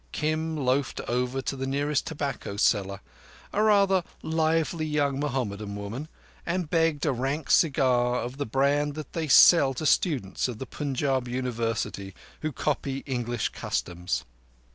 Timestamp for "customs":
13.49-14.23